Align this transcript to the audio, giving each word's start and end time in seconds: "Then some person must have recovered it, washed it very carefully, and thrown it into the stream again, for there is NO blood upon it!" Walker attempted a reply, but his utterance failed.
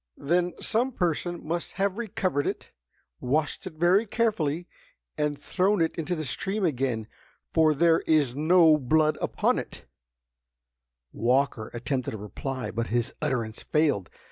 "Then 0.17 0.53
some 0.59 0.91
person 0.93 1.45
must 1.45 1.73
have 1.73 1.99
recovered 1.99 2.47
it, 2.47 2.71
washed 3.19 3.67
it 3.67 3.73
very 3.73 4.07
carefully, 4.07 4.67
and 5.15 5.39
thrown 5.39 5.79
it 5.79 5.95
into 5.95 6.15
the 6.15 6.25
stream 6.25 6.65
again, 6.65 7.05
for 7.53 7.75
there 7.75 7.99
is 8.07 8.35
NO 8.35 8.79
blood 8.79 9.19
upon 9.21 9.59
it!" 9.59 9.85
Walker 11.13 11.69
attempted 11.75 12.15
a 12.15 12.17
reply, 12.17 12.71
but 12.71 12.87
his 12.87 13.13
utterance 13.21 13.61
failed. 13.61 14.09